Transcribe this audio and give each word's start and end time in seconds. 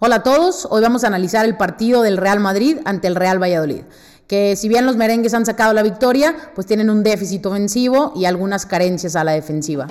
Hola 0.00 0.16
a 0.16 0.22
todos, 0.22 0.68
hoy 0.70 0.80
vamos 0.80 1.02
a 1.02 1.08
analizar 1.08 1.44
el 1.44 1.56
partido 1.56 2.02
del 2.02 2.18
Real 2.18 2.38
Madrid 2.38 2.78
ante 2.84 3.08
el 3.08 3.16
Real 3.16 3.42
Valladolid, 3.42 3.82
que 4.28 4.54
si 4.54 4.68
bien 4.68 4.86
los 4.86 4.96
merengues 4.96 5.34
han 5.34 5.44
sacado 5.44 5.72
la 5.72 5.82
victoria, 5.82 6.36
pues 6.54 6.68
tienen 6.68 6.88
un 6.88 7.02
déficit 7.02 7.44
ofensivo 7.44 8.12
y 8.14 8.24
algunas 8.24 8.64
carencias 8.64 9.16
a 9.16 9.24
la 9.24 9.32
defensiva. 9.32 9.88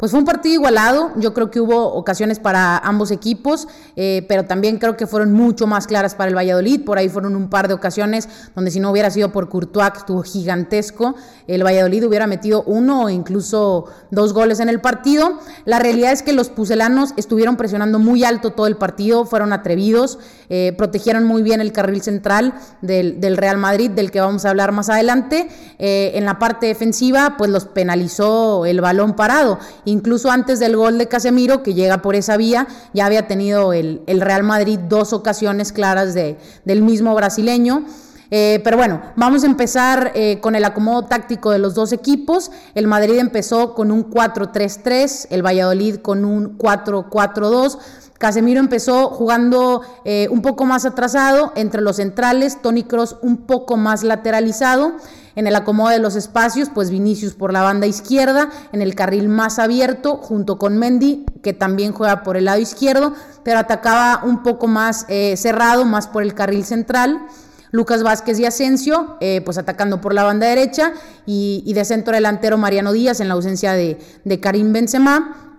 Pues 0.00 0.12
fue 0.12 0.20
un 0.20 0.24
partido 0.24 0.54
igualado, 0.54 1.10
yo 1.16 1.34
creo 1.34 1.50
que 1.50 1.60
hubo 1.60 1.92
ocasiones 1.92 2.38
para 2.38 2.78
ambos 2.78 3.10
equipos, 3.10 3.68
eh, 3.96 4.24
pero 4.28 4.46
también 4.46 4.78
creo 4.78 4.96
que 4.96 5.06
fueron 5.06 5.30
mucho 5.30 5.66
más 5.66 5.86
claras 5.86 6.14
para 6.14 6.30
el 6.30 6.34
Valladolid, 6.34 6.86
por 6.86 6.96
ahí 6.96 7.10
fueron 7.10 7.36
un 7.36 7.50
par 7.50 7.68
de 7.68 7.74
ocasiones 7.74 8.26
donde 8.54 8.70
si 8.70 8.80
no 8.80 8.90
hubiera 8.90 9.10
sido 9.10 9.30
por 9.30 9.50
Courtois, 9.50 9.90
que 9.90 9.98
estuvo 9.98 10.22
gigantesco, 10.22 11.16
el 11.46 11.62
Valladolid 11.62 12.06
hubiera 12.06 12.26
metido 12.26 12.62
uno 12.62 13.02
o 13.02 13.08
incluso 13.10 13.90
dos 14.10 14.32
goles 14.32 14.60
en 14.60 14.70
el 14.70 14.80
partido. 14.80 15.38
La 15.66 15.78
realidad 15.78 16.12
es 16.12 16.22
que 16.22 16.32
los 16.32 16.48
pucelanos 16.48 17.12
estuvieron 17.18 17.56
presionando 17.56 17.98
muy 17.98 18.24
alto 18.24 18.52
todo 18.52 18.68
el 18.68 18.78
partido, 18.78 19.26
fueron 19.26 19.52
atrevidos, 19.52 20.18
eh, 20.48 20.72
protegieron 20.78 21.24
muy 21.24 21.42
bien 21.42 21.60
el 21.60 21.72
carril 21.72 22.00
central 22.00 22.54
del, 22.80 23.36
Real 23.36 23.58
Madrid, 23.58 23.90
del 23.90 24.10
que 24.10 24.20
vamos 24.20 24.46
a 24.46 24.50
hablar 24.50 24.72
más 24.72 24.88
adelante. 24.88 25.48
Eh, 25.78 26.12
en 26.14 26.24
la 26.24 26.38
parte 26.38 26.68
defensiva, 26.68 27.34
pues 27.36 27.50
los 27.50 27.66
penalizó 27.66 28.64
el 28.64 28.80
balón 28.80 29.14
parado 29.14 29.58
Incluso 29.90 30.30
antes 30.30 30.60
del 30.60 30.76
gol 30.76 30.98
de 30.98 31.08
Casemiro, 31.08 31.64
que 31.64 31.74
llega 31.74 32.00
por 32.00 32.14
esa 32.14 32.36
vía, 32.36 32.68
ya 32.94 33.06
había 33.06 33.26
tenido 33.26 33.72
el, 33.72 34.00
Real 34.06 34.44
Madrid 34.44 34.78
dos 34.78 35.12
ocasiones 35.12 35.72
claras 35.72 36.14
de, 36.14 36.38
del 36.64 36.82
mismo 36.82 37.12
brasileño. 37.14 37.84
Eh, 38.30 38.60
pero 38.62 38.76
bueno, 38.76 39.02
vamos 39.16 39.42
a 39.42 39.46
empezar 39.46 40.12
eh, 40.14 40.38
con 40.40 40.54
el 40.54 40.64
acomodo 40.64 41.06
táctico 41.06 41.50
de 41.50 41.58
los 41.58 41.74
dos 41.74 41.92
equipos. 41.92 42.52
El 42.76 42.86
Madrid 42.86 43.18
empezó 43.18 43.74
con 43.74 43.90
un 43.90 44.08
4-3-3, 44.08 45.26
el 45.30 45.44
Valladolid 45.44 45.96
con 45.96 46.24
un 46.24 46.56
4-4-2. 46.56 47.78
Casemiro 48.20 48.60
empezó 48.60 49.08
jugando 49.08 49.80
eh, 50.04 50.28
un 50.30 50.42
poco 50.42 50.66
más 50.66 50.84
atrasado 50.84 51.54
entre 51.56 51.80
los 51.80 51.96
centrales, 51.96 52.60
Tony 52.60 52.82
Cross 52.82 53.16
un 53.22 53.38
poco 53.46 53.78
más 53.78 54.02
lateralizado. 54.02 54.92
En 55.36 55.46
el 55.46 55.56
acomodo 55.56 55.88
de 55.88 56.00
los 56.00 56.16
espacios, 56.16 56.68
pues 56.68 56.90
Vinicius 56.90 57.32
por 57.32 57.50
la 57.50 57.62
banda 57.62 57.86
izquierda, 57.86 58.50
en 58.72 58.82
el 58.82 58.94
carril 58.94 59.30
más 59.30 59.58
abierto, 59.58 60.18
junto 60.18 60.58
con 60.58 60.76
Mendy, 60.76 61.24
que 61.42 61.54
también 61.54 61.94
juega 61.94 62.22
por 62.22 62.36
el 62.36 62.44
lado 62.44 62.60
izquierdo, 62.60 63.14
pero 63.42 63.58
atacaba 63.58 64.22
un 64.22 64.42
poco 64.42 64.66
más 64.66 65.06
eh, 65.08 65.38
cerrado, 65.38 65.86
más 65.86 66.06
por 66.06 66.22
el 66.22 66.34
carril 66.34 66.66
central. 66.66 67.26
Lucas 67.70 68.02
Vázquez 68.02 68.38
y 68.38 68.44
Asensio, 68.44 69.16
eh, 69.20 69.40
pues 69.46 69.56
atacando 69.56 70.02
por 70.02 70.12
la 70.12 70.24
banda 70.24 70.46
derecha, 70.46 70.92
y, 71.24 71.72
de 71.72 71.86
centro 71.86 72.12
delantero 72.12 72.58
Mariano 72.58 72.92
Díaz 72.92 73.20
en 73.20 73.28
la 73.28 73.34
ausencia 73.34 73.72
de, 73.72 73.98
de 74.26 74.40
Karim 74.40 74.74
Benzema. 74.74 75.49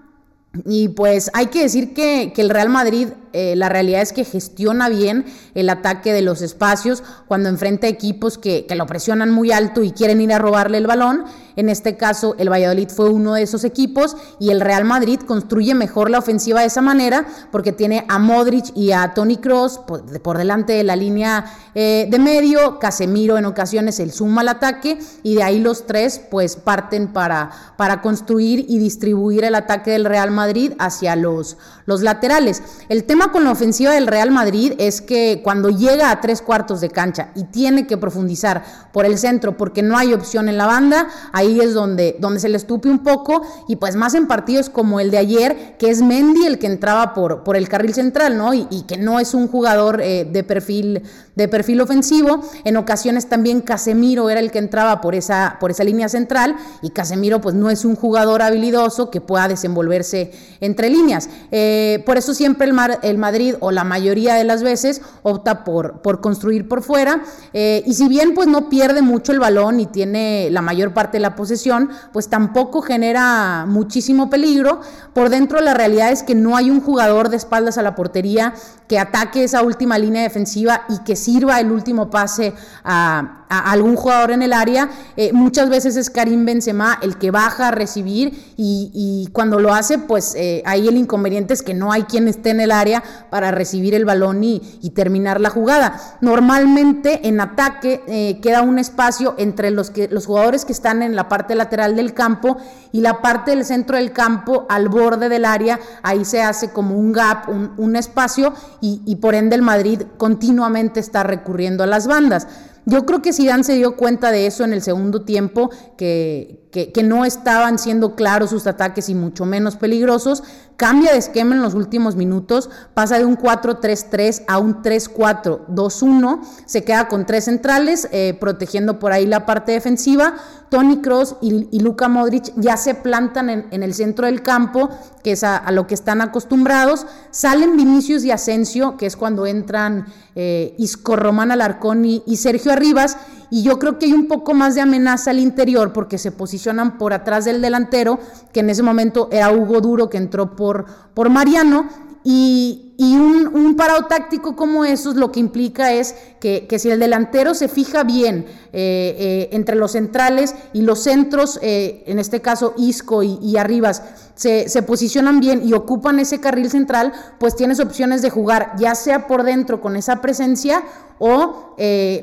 Y 0.66 0.89
pues 0.89 1.30
hay 1.33 1.47
que 1.47 1.63
decir 1.63 1.94
que, 1.94 2.33
que 2.35 2.41
el 2.41 2.49
Real 2.49 2.69
Madrid 2.69 3.09
eh, 3.34 3.56
la 3.56 3.70
realidad 3.70 4.02
es 4.02 4.14
que 4.14 4.24
gestiona 4.24 4.90
bien 4.90 5.26
el 5.56 5.70
ataque 5.70 6.14
de 6.14 6.22
los 6.22 6.42
espacios 6.42 7.04
cuando 7.28 7.50
enfrenta 7.50 7.88
equipos 7.88 8.38
que, 8.38 8.66
lo 8.72 8.86
presionan 8.86 9.32
muy 9.32 9.52
alto 9.52 9.84
y 9.84 9.92
quieren 9.92 10.22
ir 10.22 10.34
a 10.34 10.40
robarle 10.40 10.78
el 10.78 10.88
balón. 10.88 11.26
En 11.58 11.68
este 11.68 11.98
caso, 11.98 12.36
el 12.40 12.50
Valladolid 12.50 12.90
fue 12.90 13.09
uno 13.09 13.34
de 13.34 13.44
esos 13.44 13.64
equipos 13.64 14.16
y 14.40 14.52
el 14.52 14.62
Real 14.62 14.86
Madrid 14.86 15.20
construye 15.20 15.76
mejor 15.76 16.09
la 16.09 16.20
ofensiva 16.20 16.62
de 16.62 16.68
esa 16.68 16.82
manera 16.82 17.26
porque 17.52 17.74
tiene 17.74 18.06
a 18.08 18.20
Modric 18.20 18.76
y 18.76 18.94
a 18.94 19.14
Tony 19.14 19.38
Cross 19.38 19.82
por, 19.86 20.38
delante 20.38 20.74
de 20.74 20.84
la 20.84 20.96
línea 20.96 21.46
eh, 21.76 22.08
de 22.09 22.20
medio, 22.20 22.80
Casemiro 22.80 23.38
en 23.38 23.46
ocasiones 23.46 24.00
el 24.00 24.12
suma 24.12 24.42
al 24.42 24.48
ataque 24.48 24.98
y 25.24 25.36
de 25.36 25.44
ahí 25.44 25.59
los 25.59 25.86
tres 25.86 26.22
pues 26.32 26.56
parten 26.56 27.09
para, 27.09 27.52
para 27.78 28.02
construir 28.02 28.66
y 28.68 28.80
distribuir 28.80 29.44
el 29.44 29.56
ataque 29.56 29.92
del 29.92 30.06
Real 30.06 30.32
Madrid 30.32 30.74
hacia 30.80 31.16
los, 31.16 31.58
los 31.86 32.02
laterales. 32.02 32.64
El 32.90 33.04
tema 33.04 33.20
con 33.30 33.44
la 33.44 33.52
ofensiva 33.52 33.91
del 33.91 34.07
Real 34.07 34.31
Madrid 34.31 34.73
es 34.79 35.01
que 35.01 35.41
cuando 35.44 35.69
llega 35.69 36.09
a 36.09 36.22
tres 36.22 36.41
cuartos 36.41 36.81
de 36.81 36.90
cancha 36.90 37.29
y 37.35 37.44
tiene 37.44 37.85
que 37.85 37.97
profundizar 37.97 38.63
por 38.91 39.06
el 39.06 39.18
centro 39.18 39.57
porque 39.57 39.84
no 39.84 39.97
hay 39.97 40.13
opción 40.13 40.50
en 40.50 40.57
la 40.57 40.66
banda, 40.66 41.07
ahí 41.31 41.59
es 41.59 41.73
donde, 41.73 42.16
donde 42.19 42.40
se 42.40 42.50
le 42.50 42.57
estupe 42.57 42.90
un 42.90 43.03
poco 43.03 43.44
y 43.68 43.75
pues 43.75 43.96
más 43.96 44.16
en 44.16 44.28
partidos 44.28 44.69
como 44.69 45.00
el 45.00 45.12
de 45.12 45.18
ayer, 45.18 45.75
que 45.78 45.90
es 45.90 46.01
Mendy 46.01 46.46
el 46.46 46.57
que 46.57 46.68
entraba 46.68 47.13
por, 47.13 47.44
por 47.44 47.56
el 47.56 47.69
carril 47.69 47.94
central, 47.94 48.38
¿no? 48.38 48.53
Y, 48.53 48.68
que 48.88 48.97
no 48.97 49.19
es 49.19 49.35
un 49.35 49.47
jugador 49.47 50.01
eh, 50.01 50.25
de, 50.29 50.44
perfil, 50.44 51.03
de 51.35 51.47
perfil 51.47 51.81
ofensivo. 51.81 52.41
En 52.63 52.78
ocasiones 52.78 53.29
también 53.29 53.62
Casemiro 53.62 54.29
era 54.29 54.40
el 54.40 54.50
que 54.50 54.57
entraba 54.57 55.01
por 55.01 55.13
esa, 55.13 55.57
por 55.59 55.69
esa 55.69 55.84
línea 55.84 56.09
central 56.09 56.56
y 56.81 56.90
Casemiro 56.90 57.41
pues 57.41 57.53
no 57.53 57.69
es 57.69 57.85
un 57.85 57.96
jugador 57.96 58.41
habilidoso 58.41 59.12
que 59.12 59.22
pueda 59.22 59.47
desenvolverse 59.47 60.31
entre 60.62 60.90
líneas. 60.90 61.29
Eh, 61.51 62.01
por 62.06 62.17
eso 62.17 62.34
siempre 62.34 62.67
el, 62.67 62.73
mar, 62.73 63.00
Madrid 63.17 63.55
o 63.59 63.72
la 63.72 63.83
mayoría 63.83 64.35
de 64.35 64.44
las 64.44 64.63
veces 64.63 65.01
opta 65.23 65.63
por, 65.63 66.01
por 66.01 66.22
construir 66.22 66.67
por 66.67 66.81
fuera 66.81 67.22
eh, 67.53 67.83
y 67.85 67.94
si 67.94 68.07
bien 68.07 68.33
pues 68.33 68.47
no 68.47 68.69
pierde 68.69 69.01
mucho 69.01 69.31
el 69.31 69.39
balón 69.39 69.79
y 69.79 69.85
tiene 69.85 70.49
la 70.51 70.61
mayor 70.61 70.94
parte 70.94 71.17
de 71.17 71.22
la 71.22 71.35
posesión, 71.35 71.89
pues 72.13 72.29
tampoco 72.29 72.81
genera 72.81 73.66
muchísimo 73.67 74.29
peligro. 74.29 74.81
Por 75.13 75.29
dentro 75.29 75.61
la 75.61 75.73
realidad 75.73 76.11
es 76.11 76.23
que 76.23 76.35
no 76.35 76.55
hay 76.55 76.69
un 76.69 76.81
jugador 76.81 77.29
de 77.29 77.38
espaldas 77.38 77.77
a 77.77 77.81
la 77.81 77.95
portería 77.95 78.53
que 78.88 78.99
ataque 78.99 79.43
esa 79.43 79.61
última 79.61 79.97
línea 79.97 80.23
defensiva 80.23 80.83
y 80.89 80.99
que 81.03 81.16
sirva 81.16 81.59
el 81.59 81.72
último 81.72 82.09
pase 82.09 82.53
a 82.83 83.41
a 83.51 83.72
algún 83.72 83.97
jugador 83.97 84.31
en 84.31 84.41
el 84.41 84.53
área. 84.53 84.89
Eh, 85.17 85.33
muchas 85.33 85.69
veces 85.69 85.97
es 85.97 86.09
Karim 86.09 86.45
Benzema 86.45 86.97
el 87.01 87.17
que 87.17 87.31
baja 87.31 87.67
a 87.67 87.72
recibir 87.72 88.53
y, 88.55 89.29
cuando 89.33 89.59
lo 89.59 89.73
hace, 89.73 89.97
pues 89.97 90.35
eh, 90.35 90.63
ahí 90.66 90.88
el 90.88 90.95
inconveniente 90.95 91.53
es 91.53 91.61
que 91.61 91.73
no 91.73 91.91
hay 91.91 92.03
quien 92.03 92.28
esté 92.28 92.51
en 92.51 92.61
el 92.61 92.72
área 92.72 93.00
para 93.29 93.51
recibir 93.51 93.94
el 93.94 94.06
balón 94.06 94.44
y, 94.44 94.62
terminar 94.94 95.39
la 95.39 95.50
jugada. 95.50 96.00
Normalmente 96.19 97.28
en 97.28 97.39
ataque 97.39 98.03
eh, 98.07 98.39
queda 98.41 98.62
un 98.62 98.78
espacio 98.78 99.35
entre 99.38 99.72
los, 99.72 99.89
que, 99.89 100.09
los 100.09 100.25
jugadores 100.25 100.66
que 100.66 100.73
están 100.73 101.01
en 101.01 101.16
la 101.16 101.29
parte 101.29 101.56
lateral 101.56 101.95
del 101.95 102.13
campo 102.13 102.57
y 102.91 103.00
la 103.00 103.22
parte 103.22 103.51
del 103.51 103.63
centro 103.63 103.95
del 103.95 104.11
campo 104.11 104.66
al 104.69 104.90
borde 104.90 105.29
del 105.29 105.45
área. 105.45 105.79
Ahí 106.03 106.25
se 106.25 106.41
hace 106.41 106.72
como 106.72 106.95
un 106.95 107.13
gap, 107.13 107.47
un, 107.50 107.95
espacio 107.95 108.53
y, 108.81 109.01
y 109.06 109.17
por 109.17 109.35
ende 109.35 109.56
el 109.56 109.61
Madrid 109.61 110.01
continuamente 110.17 111.00
está 111.00 111.23
recurriendo 111.23 111.84
a 111.84 111.88
las 111.88 112.07
bandas. 112.07 112.47
Yo 112.86 113.06
creo 113.06 113.22
que 113.22 113.34
Zidane 113.34 113.64
se 113.64 113.75
dio 113.75 113.96
cuenta 113.96 114.31
de 114.31 114.47
eso 114.47 114.64
en 114.64 114.74
el 114.74 114.81
segundo 114.81 115.22
tiempo, 115.22 115.69
que, 115.97 116.62
que, 116.72 117.03
no 117.03 117.25
estaban 117.25 117.78
siendo 117.78 118.16
claros 118.16 118.50
sus 118.50 118.66
ataques 118.66 119.09
y 119.09 119.16
mucho 119.16 119.46
menos 119.46 119.75
peligrosos. 119.75 120.44
Cambia 120.78 121.12
de 121.12 121.20
esquema 121.20 121.53
en 121.53 121.62
los 121.62 121.75
últimos 121.75 122.16
minutos, 122.16 122.70
pasa 122.96 123.20
de 123.20 123.25
un 123.25 123.38
4-3-3 123.38 124.46
a 124.47 124.58
un 124.58 124.81
3-4-2-1, 124.81 126.41
se 126.66 126.84
queda 126.84 127.08
con 127.08 127.28
tres 127.28 127.46
centrales, 127.46 128.08
eh, 128.12 128.36
protegiendo 128.40 128.97
por 128.97 129.12
ahí 129.12 129.28
la 129.28 129.46
parte 129.46 129.74
defensiva. 129.74 130.34
Tony 130.70 131.02
Cross 131.02 131.36
y, 131.41 131.80
Luka 131.81 132.08
Modric 132.08 132.53
ya 132.56 132.78
se 132.78 132.96
plantan 132.96 133.50
en, 133.50 133.84
el 133.84 133.94
centro 133.94 134.25
del 134.25 134.41
campo, 134.41 134.90
que 135.22 135.34
es 135.34 135.44
a, 135.44 135.70
lo 135.72 135.86
que 135.86 135.94
están 135.94 136.22
acostumbrados. 136.22 137.06
Salen 137.30 137.75
Vinicius 137.75 138.24
y 138.24 138.31
Asensio, 138.31 138.96
que 138.96 139.06
es 139.06 139.18
cuando 139.18 139.46
entran 139.46 140.06
eh, 140.34 140.74
Isco 140.78 141.18
Román 141.18 141.52
Alarcón 141.52 142.06
y, 142.06 142.24
y 142.25 142.38
Sergio 142.38 142.71
Arribas 142.72 143.18
y 143.50 143.64
yo 143.64 143.80
creo 143.80 144.00
que 144.00 144.06
hay 144.06 144.14
un 144.14 144.28
poco 144.28 144.54
más 144.54 144.76
de 144.76 144.82
amenaza 144.82 145.32
al 145.32 145.40
interior 145.40 145.92
porque 145.94 146.18
se 146.18 146.32
posicionan 146.32 146.98
por 146.98 147.14
atrás 147.14 147.46
del 147.46 147.62
delantero, 147.62 148.20
que 148.54 148.62
en 148.62 148.70
ese 148.70 148.82
momento 148.82 149.28
era 149.32 149.52
Hugo 149.52 149.82
Duro 149.82 150.09
que 150.09 150.18
entró 150.18 150.56
por, 150.56 150.86
por 151.14 151.30
Mariano, 151.30 151.90
y, 152.24 152.88
un, 153.00 153.76
parado 153.76 154.06
táctico 154.06 154.56
como 154.56 154.86
eso 154.86 155.14
lo 155.14 155.32
que 155.32 155.40
implica 155.40 155.94
es 155.94 156.14
que, 156.40 156.68
si 156.78 156.90
el 156.90 157.00
delantero 157.00 157.56
se 157.56 157.68
fija 157.68 158.04
bien 158.04 158.46
eh, 158.74 159.16
eh, 159.18 159.50
entre 159.54 159.76
los 159.76 159.94
centrales 159.94 160.54
y 160.74 160.82
los 160.82 161.00
centros, 161.00 161.58
eh, 161.64 162.03
en 162.06 162.20
este 162.20 162.41
caso 162.41 162.73
Isco 162.78 163.23
y, 163.23 163.40
y 163.41 163.58
Arribas, 163.58 164.03
se, 164.35 164.84
posicionan 164.84 165.40
bien 165.40 165.62
y 165.64 165.73
ocupan 165.73 166.20
ese 166.20 166.40
carril 166.40 166.70
central, 166.70 167.14
pues 167.40 167.56
tienes 167.56 167.79
opciones 167.79 168.22
de 168.22 168.29
jugar 168.29 168.74
ya 168.78 168.94
sea 168.94 169.26
por 169.28 169.44
dentro 169.44 169.82
con 169.82 169.96
esa 169.96 170.22
presencia 170.22 170.84
o 171.17 171.76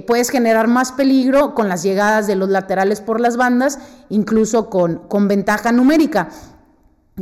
puedes 0.07 0.31
generar 0.31 0.67
más 0.67 0.93
peligro 0.93 1.55
con 1.55 1.69
las 1.69 1.83
llegadas 1.83 2.27
de 2.27 2.37
los 2.37 2.49
laterales 2.49 3.01
por 3.01 3.21
las 3.21 3.37
bandas, 3.37 3.79
incluso 4.09 4.69
con 4.71 5.29
ventaja 5.29 5.73
numérica. 5.73 6.29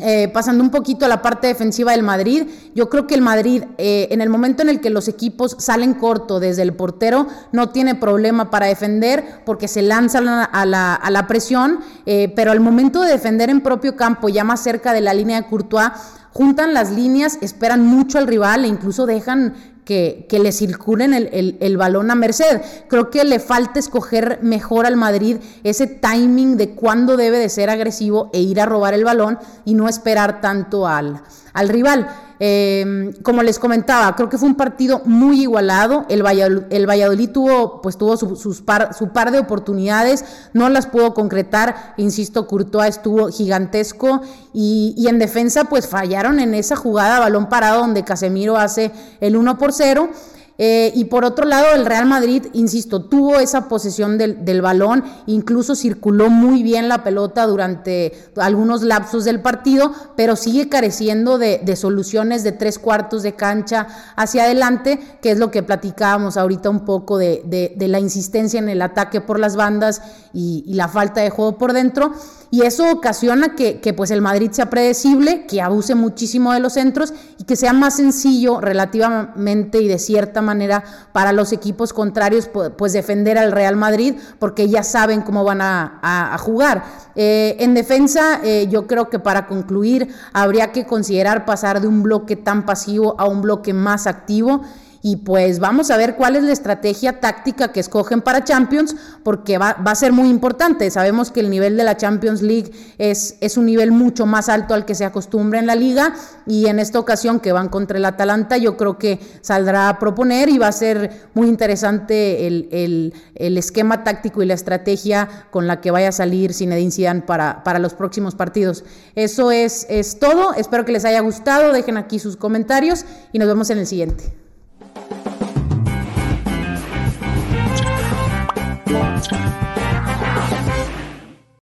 Eh, 0.01 0.29
pasando 0.29 0.63
un 0.63 0.71
poquito 0.71 1.07
a 1.07 1.09
la 1.09 1.23
parte 1.23 1.47
defensiva 1.47 1.93
del 1.93 2.03
Madrid, 2.03 2.45
yo 2.75 2.91
creo 2.91 3.07
que 3.07 3.15
el 3.15 3.23
Madrid, 3.23 3.65
eh, 3.79 4.09
en 4.11 4.21
el 4.21 4.29
momento 4.29 4.63
en 4.63 4.69
el 4.69 4.81
que 4.81 4.91
los 4.91 5.09
equipos 5.09 5.57
salen 5.59 5.95
corto 5.95 6.39
desde 6.39 6.63
el 6.63 6.75
portero, 6.75 7.27
no 7.53 7.71
tiene 7.71 7.95
problema 7.95 8.51
para 8.51 8.67
defender 8.67 9.43
porque 9.47 9.69
se 9.69 9.83
lanzan 9.83 10.29
a 10.29 10.67
la, 10.67 11.27
presión, 11.27 11.81
eh, 12.05 12.33
pero 12.37 12.53
al 12.53 12.61
momento 12.61 13.01
de 13.01 13.13
defender 13.13 13.49
en 13.49 13.63
propio 13.63 13.97
campo, 13.97 14.29
ya 14.29 14.45
más 14.45 14.61
cerca 14.63 14.93
de 14.93 15.01
la 15.01 15.15
línea 15.15 15.41
de 15.41 15.49
Courtois, 15.49 15.91
juntan 16.33 16.75
las 16.75 16.91
líneas, 16.91 17.39
esperan 17.41 17.87
mucho 17.87 18.19
al 18.19 18.27
rival 18.27 18.65
e 18.65 18.69
incluso 18.69 19.07
dejan 19.07 19.55
que, 19.87 20.27
le 20.43 20.51
circulen 20.51 21.15
el, 21.15 21.77
balón 21.77 22.11
a 22.11 22.17
Merced. 22.17 22.61
Creo 22.89 23.09
que 23.09 23.25
le 23.25 23.39
falta 23.39 23.79
escoger 23.79 24.41
mejor 24.43 24.85
al 24.85 24.97
Madrid 24.97 25.37
ese 25.63 25.87
timing 25.87 26.57
de 26.57 26.71
cuándo 26.71 27.17
debe 27.17 27.39
de 27.39 27.49
ser 27.49 27.71
agresivo 27.71 28.29
e 28.33 28.41
ir 28.41 28.61
a 28.61 28.67
robar 28.67 28.95
el 28.95 29.05
balón 29.05 29.39
y 29.65 29.75
no 29.75 29.89
esperar 29.89 30.41
tanto 30.41 30.89
al, 30.89 31.23
al 31.53 31.69
rival. 31.69 32.09
Em, 32.39 33.15
como 33.23 33.43
les 33.43 33.59
comentaba, 33.59 34.15
creo 34.15 34.29
que 34.29 34.37
fue 34.37 34.49
un 34.49 34.57
partido 34.57 35.01
muy 35.07 35.41
igualado. 35.43 36.05
El 36.09 36.23
Valladolid, 36.23 37.31
tuvo, 37.31 37.81
pues, 37.81 37.97
tuvo 37.97 38.17
su, 38.17 38.65
par, 38.65 38.95
su, 38.95 39.09
par, 39.09 39.31
de 39.31 39.39
oportunidades, 39.39 40.25
no 40.53 40.69
las 40.69 40.87
pudo 40.87 41.15
concretar. 41.15 41.95
Insisto, 41.97 42.47
Courtois 42.47 42.97
estuvo 42.97 43.29
gigantesco 43.29 44.21
y, 44.53 44.95
y, 44.99 45.09
en 45.09 45.19
defensa, 45.19 45.65
pues 45.65 45.89
fallaron 45.89 46.39
en 46.39 46.55
esa 46.55 46.77
jugada 46.77 47.21
balón 47.21 47.49
parado 47.49 47.81
donde 47.81 48.05
Casemiro 48.05 48.57
hace 48.59 48.93
el 49.21 49.37
1 49.37 49.57
por 49.57 49.73
0. 49.77 50.11
Eh, 50.59 50.91
y 50.95 51.05
por 51.05 51.25
otro 51.25 51.45
lado, 51.45 51.75
el 51.75 51.85
Real 51.85 52.07
Madrid, 52.07 52.47
insisto, 52.55 53.05
tuvo 53.05 53.39
esa 53.39 53.69
posesión 53.69 54.17
del, 54.17 54.63
balón, 54.63 55.05
incluso 55.27 55.75
circuló 55.75 56.31
muy 56.31 56.63
bien 56.63 56.89
la 56.89 57.05
pelota 57.05 57.47
durante 57.47 58.13
algunos 58.37 58.83
lapsos 58.83 59.25
del 59.25 59.43
partido, 59.43 59.93
pero 60.17 60.35
sigue 60.35 60.71
careciendo 60.71 61.37
de, 61.37 61.77
soluciones 61.77 62.43
de 62.43 62.53
tres 62.53 62.79
cuartos 62.79 63.23
de 63.23 63.35
cancha 63.35 63.87
hacia 64.17 64.45
adelante, 64.45 64.99
que 65.21 65.31
es 65.31 65.39
lo 65.39 65.51
que 65.51 65.63
platicábamos 65.63 66.39
ahorita 66.39 66.71
un 66.71 66.87
poco 66.87 67.19
de, 67.19 67.75
la 67.79 68.01
insistencia 68.01 68.59
en 68.59 68.71
el 68.71 68.81
ataque 68.81 69.21
por 69.21 69.39
las 69.39 69.57
bandas 69.57 70.01
y 70.33 70.73
la 70.73 70.89
falta 70.89 71.21
de 71.21 71.31
juego 71.31 71.59
por 71.59 71.75
dentro 71.75 72.13
y 72.57 72.63
eso 72.63 72.91
ocasiona 72.91 73.55
que, 73.55 73.93
pues 73.95 74.11
el 74.11 74.23
Madrid 74.23 74.51
sea 74.51 74.71
predecible, 74.71 75.45
que 75.45 75.61
abuse 75.61 75.95
muchísimo 75.95 76.55
de 76.55 76.61
los 76.61 76.73
centros 76.73 77.13
y 77.37 77.45
que 77.45 77.55
sea 77.55 77.75
más 77.75 77.97
sencillo 77.97 78.63
relativamente 78.63 79.83
y 79.83 79.89
de 79.89 79.99
cierta 79.99 80.41
manera 80.41 80.83
para 81.13 81.33
los 81.33 81.53
equipos 81.53 81.93
contrarios 81.93 82.49
pues, 82.49 82.95
defender 82.95 83.37
al 83.37 83.53
Real 83.53 83.77
Madrid 83.77 84.15
porque 84.39 84.71
ya 84.71 84.83
saben 84.85 85.21
cómo 85.21 85.45
van 85.45 85.61
a, 85.61 86.35
jugar. 86.39 86.85
Eh, 87.15 87.57
en 87.59 87.75
defensa 87.75 88.41
eh, 88.43 88.69
yo 88.71 88.87
creo 88.87 89.11
que 89.11 89.19
para 89.19 89.47
concluir 89.47 90.09
habría 90.33 90.73
que 90.73 90.87
considerar 90.87 91.45
pasar 91.45 91.83
de 91.83 91.89
un 91.89 92.03
bloque 92.03 92.37
tan 92.37 92.65
pasivo 92.65 93.17
a 93.19 93.27
un 93.27 93.43
bloque 93.43 93.75
más 93.75 94.07
activo 94.07 94.63
y 95.03 95.17
pues 95.17 95.59
vamos 95.59 95.91
a 95.91 95.97
ver 95.97 96.17
cuál 96.17 96.37
es 96.37 96.43
la 96.43 96.53
estrategia 96.53 97.21
táctica 97.21 97.73
que 97.73 97.81
escogen 97.81 98.23
para 98.23 98.45
Champions, 98.45 98.97
porque 99.23 99.59
va, 99.59 99.71
a 99.71 99.95
ser 99.95 100.13
muy 100.13 100.29
importante. 100.29 100.91
Sabemos 100.91 101.31
que 101.31 101.41
el 101.41 101.51
nivel 101.51 101.77
de 101.77 101.85
la 101.85 101.97
Champions 101.97 102.43
League 102.43 102.73
es, 102.99 103.57
un 103.57 103.67
nivel 103.67 103.93
mucho 103.93 104.27
más 104.27 104.49
alto 104.49 104.75
al 104.75 104.85
que 104.85 104.95
se 104.95 105.05
acostumbra 105.05 105.59
en 105.59 105.67
la 105.67 105.75
liga 105.75 106.15
y 106.47 106.67
en 106.67 106.79
esta 106.79 106.99
ocasión 106.99 107.41
que 107.41 107.53
van 107.53 107.69
contra 107.69 107.99
el 107.99 108.05
Atalanta 108.05 108.57
yo 108.57 108.77
creo 108.77 108.99
que 108.99 109.21
saldrá 109.41 109.89
a 109.89 109.99
proponer 109.99 110.49
y 110.49 110.59
va 110.59 110.69
a 110.69 110.73
ser 110.73 111.29
muy 111.35 111.49
interesante 111.49 112.47
el, 112.47 113.13
esquema 113.37 114.05
táctico 114.05 114.43
y 114.43 114.47
la 114.47 114.55
estrategia 114.55 115.47
con 115.51 115.67
la 115.67 115.81
que 115.81 115.91
vaya 115.91 116.09
a 116.09 116.13
salir 116.13 116.53
Zinedine 116.53 116.91
Zidane 116.91 117.23
para, 117.23 117.65
para 117.65 117.79
los 117.79 117.95
próximos 117.95 118.35
partidos. 118.35 118.85
Eso 119.15 119.51
es, 119.51 119.87
es 119.89 120.19
todo, 120.19 120.55
espero 120.55 120.85
que 120.85 120.93
les 120.93 121.05
haya 121.05 121.21
gustado, 121.21 121.73
dejen 121.73 121.97
aquí 121.97 122.19
sus 122.19 122.37
comentarios 122.37 123.05
y 123.33 123.39
nos 123.39 123.49
vemos 123.49 123.71
en 123.71 123.79
el 123.79 123.87
siguiente. 123.87 124.46